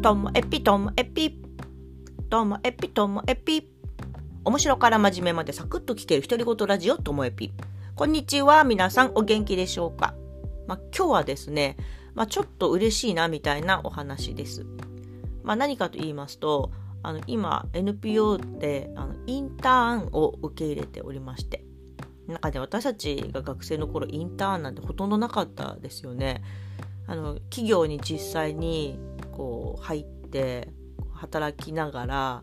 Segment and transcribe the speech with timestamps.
[0.00, 1.38] ともエピともエピ
[2.30, 3.68] ともエピともエピ。
[4.46, 7.52] 面白から真面目までサクッと聞ける独り言ラジオともエピ。
[7.96, 10.14] こんにちは皆さんお元気でしょうか、
[10.66, 11.76] まあ、今日はですね、
[12.14, 14.64] まあ、ちょっと嬉しいなみたいなお話です、
[15.42, 16.70] まあ、何かと言いますと
[17.02, 21.62] あの今 NPO であのインターンを受け入れておりまして
[22.26, 26.42] 中で私たちが学生の頃インターンなんてほとんどなかったですよね。
[27.06, 28.96] あの企業に実際に
[29.40, 30.68] こう入って
[31.14, 32.42] 働きながら、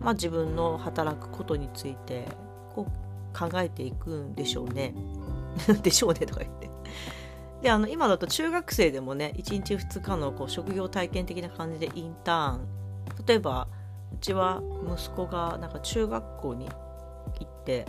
[0.00, 2.26] まあ、自分の働くことについて
[2.74, 4.94] こう考えていくんでしょうね。
[5.82, 6.70] でしょうねとか言って。
[7.60, 12.60] であの今だと中学生でもね1日2日のこう職業体験的な感じでインターン
[13.26, 13.68] 例えば
[14.14, 16.72] うちは息子がなんか中学校に行
[17.44, 17.84] って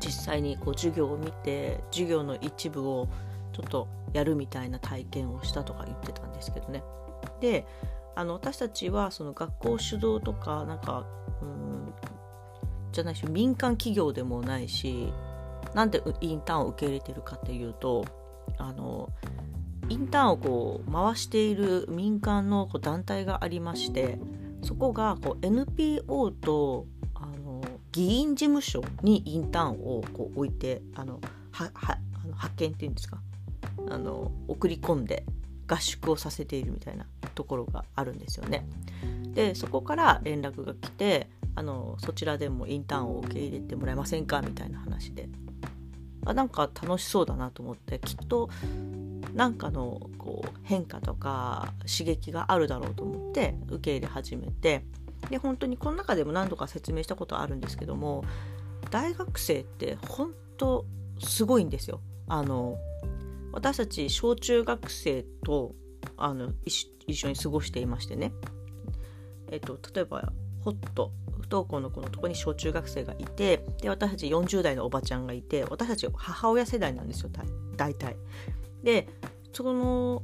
[0.00, 3.08] 実際にこう授業を見て授業の一部を
[3.52, 6.82] ちょっとやるみたいな体験をしたとか言ってたんですけどね。
[7.44, 7.66] で
[8.14, 11.06] あの私たちはその学校主導とかなんか
[11.42, 11.92] うん
[12.90, 15.12] じゃないし民間企業でもないし
[15.74, 18.06] なんでインターンを受け入れてるかっていうと
[18.56, 19.10] あの
[19.90, 24.18] インターンをこう回している民間のこう団体がありまして
[24.62, 33.18] そこがこう NPO とあの議員事務所にインターンをこう置いてあのははあの派遣っていうんですか
[33.90, 35.26] あの送り込んで
[35.66, 37.06] 合宿をさせているみたいな。
[37.34, 38.66] ところがあるんですよね。
[39.34, 45.28] でそこから連絡が来てあのそちらでもインターンを受け入れてもらえませんかみたいな話で
[46.24, 48.48] あなんか楽しそうだなと思ってきっと
[49.34, 54.84] なんかのこう変化とか刺激があるだろうと思って受け入れ始めて
[55.30, 58.24] で本当にこの中でも何度か説明したことあるんですけども
[58.90, 60.84] 大学生って本当
[61.18, 62.00] すごいんですよ。
[62.28, 62.78] あの
[63.52, 65.74] 私たち小中学生と
[66.16, 68.32] あの一緒に過ごしていましてね、
[69.50, 70.32] えっと、例えば
[70.64, 77.30] ホット不登校の子のとこに小中学生がいてで私たち40代のおばちゃんがいて私たち母親世代なんですよ
[77.76, 78.16] 大体。
[78.82, 79.08] で
[79.52, 80.22] その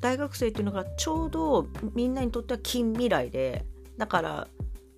[0.00, 3.64] 大学生っていうのがちょうどみんなにとっては近未来で
[3.96, 4.48] だから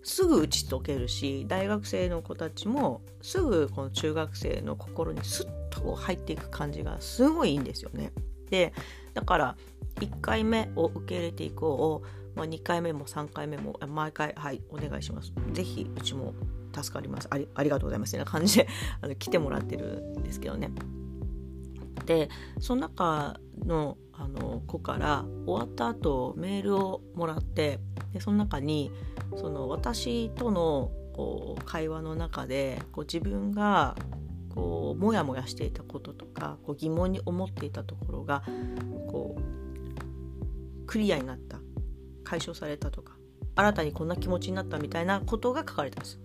[0.02, 8.12] すぐ打ち解けるし大学生の子たちもすぐこの中学生の心にスッと入っていく感じがすごいいいんですよね。
[8.50, 8.72] で
[9.14, 9.56] だから
[9.98, 12.02] 1回目を受け入れていこ
[12.34, 15.32] う、まあ、2回目も3回目も毎回はいお願いします。
[15.52, 16.34] 是非うちも
[16.74, 18.68] 助かりますありありがとうございますみたいな感じで
[19.00, 20.70] あの来てもらってるんですけどね。
[22.06, 27.78] でその中のあの子から終わった後メールをもらって
[28.12, 28.90] でその中に
[29.36, 33.94] その私とのこう会話の中でこう自分が
[34.54, 38.42] こうモヤモヤしていたこととかこう疑問に思っていたところが
[39.08, 39.47] こう
[40.88, 41.60] クリアになった
[42.24, 43.16] 解消されたとか
[43.54, 46.18] 新たにこんな気持ちになったみたいなことが書かれてます。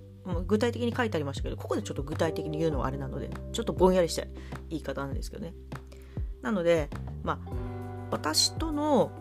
[0.47, 4.23] 具体的に書いてありましたけどここでちょっと具体的に言うのはあれなのでちょっとぼんやりした
[4.69, 5.53] 言い方なんですけどね。
[6.41, 6.89] なので
[7.23, 7.39] まあ
[8.09, 9.11] 私との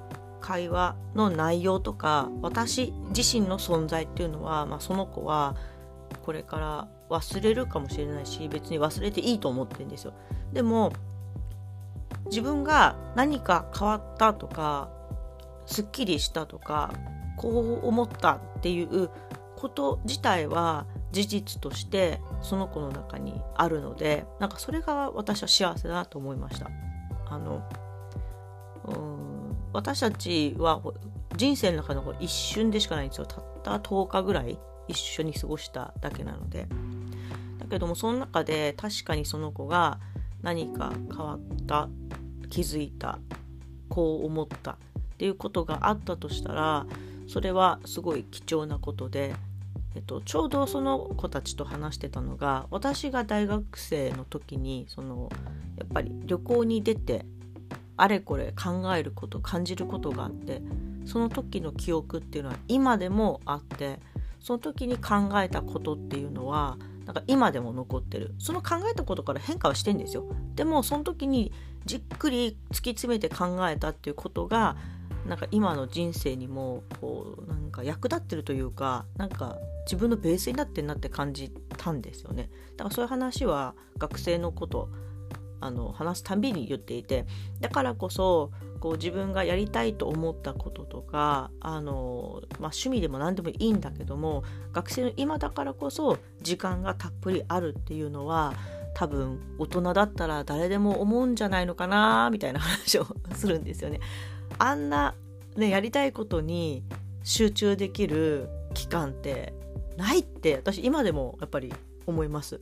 [0.41, 5.57] 会話の内容とか私自身の存在っていうのは、まあ、その子は
[6.23, 10.15] これから忘れるかもしれないし別に忘れていいと思ってるんですよ。
[10.53, 10.93] でも
[12.27, 14.91] 自分が何か変わったとか
[15.67, 16.93] すっきりしたとか
[17.37, 19.11] こう思ったっていう
[19.57, 26.71] こと自体は事実としてその子の中にあるのでなんかそれが私は幸せだなと思いました。
[27.29, 27.63] あの
[28.85, 30.83] うん私たちは
[31.37, 34.59] 人生の中の一瞬でしかないんですよたった10日ぐらい
[34.89, 36.67] 一緒に過ごしただけなので
[37.59, 39.99] だけどもその中で確かにその子が
[40.43, 41.89] 何か変わった
[42.51, 43.19] 気づいた
[43.89, 44.77] こう思った
[45.23, 46.85] っていうことがあったとしたら
[47.29, 49.37] それはすごい貴重なことで、
[49.95, 55.31] えっと、ちょうどその子たちと話してたのが私が大学生の時にその
[55.79, 57.25] やっぱり旅行に出て
[57.97, 60.61] あれこれ考えること感じることがあって
[61.05, 64.01] その時の記憶っていうのは今でもあって
[64.41, 68.35] その時に考えたことっていうのはなんか今でも残ってる。
[68.39, 70.25] その考えたことから変化はしてんですよ。
[70.55, 71.53] でもその時に
[71.85, 74.77] じっくり突き詰めて考えたっていうことが
[75.27, 84.89] なんか今の人生にもこうなんか役立ってるというかなんか自分のベースになってんなって感じたんですよねだからそういう話は学生のこと
[85.61, 87.25] あの話すたびに言っていて
[87.61, 94.43] だからこそこう自分がやりたいと思ったこととかあの、まあ、趣味でも何でもいいんだけども
[94.73, 98.55] 学生の今だからこそ時間がたっぷりあるっていうのは
[98.95, 104.01] 多分大人だったら誰でも思うんじゃないのかなみたいな話をするんですよね。
[104.59, 105.15] あんな
[105.57, 106.83] ね、やりたいことに
[107.25, 109.53] 集中できる期間って
[109.97, 111.73] ないって私今でもやっぱり
[112.07, 112.61] 思います。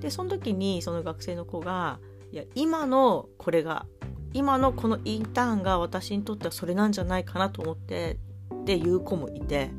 [0.00, 1.98] でその時にその学生の子が
[2.32, 3.86] いや今のこれが
[4.32, 8.18] 今のこのインターンが私にとってはそれなんじゃないかなと思って
[8.62, 9.70] っていう子もいて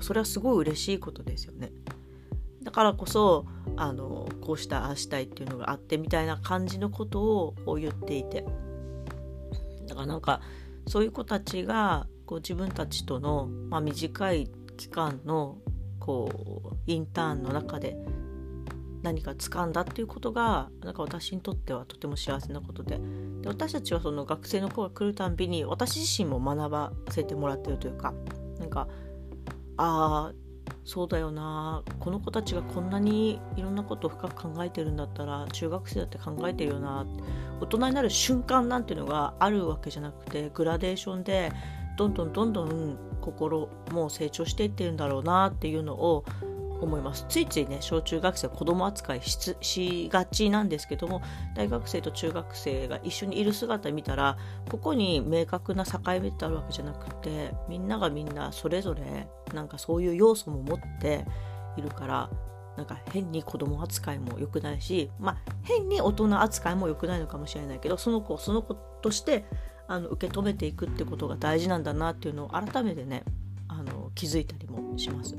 [0.00, 1.72] それはすごい嬉しいことですよね。
[2.62, 3.46] だからこそ
[3.76, 8.44] あのこうしたああしたいっていうのがあってみたいな感じのことを言っていて
[9.88, 10.40] だからなんか
[10.86, 15.58] そういう子たちがこう自分たちとの、まあ、短い期間の
[15.98, 17.96] こうインターンの中で
[19.02, 23.00] 何か掴んだっていうことがなんか私にとってはとても幸せなことで
[23.42, 28.12] で私たちはその学生の子が来るたんびに私自身も学ばせてもらってるというか
[28.58, 28.88] なんか
[29.76, 30.47] ああ
[30.88, 31.82] そうだよな。
[32.00, 37.04] この子たちがこんなにいろんなことを深く考えてるんだったら中学生だって考えてるよな。
[37.60, 41.52] 大人になる瞬間なんていうのがあるわけじゃなくてグラデーションで
[41.98, 46.24] どんどんどんどん心も成長していってるんだろうなっていうのを
[46.80, 51.22] 思いますついついね小中学生子供扱いしがちなんですけども
[51.54, 54.36] 大学生と中学生が一緒にいる姿見たら
[54.70, 61.24] ここに明確な境目ってあるわけじゃなくてみんながみんなそれぞれなんかそういう要素も持って
[61.76, 62.30] いるから
[62.76, 69.44] なんか変に子供扱いも良くないし、まあ、変に大人扱いも良くないのかもしれないけどその子その子として
[69.88, 73.24] あの受け止めていくってことが大事なんだなっていうのを改めてね
[73.66, 75.34] あの気づいたりもします。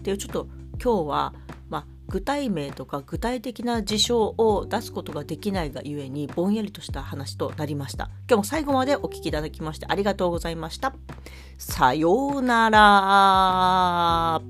[0.00, 0.48] っていうちょっと
[0.82, 1.34] 今日は、
[1.68, 8.10] まあ、具体名とか具体的な事象を出すことができないがゆえにぼんやりとした話となりました。
[8.28, 10.94] 今日も最後までお聴きいただきましてありがとうございました。
[11.58, 14.40] さようなら。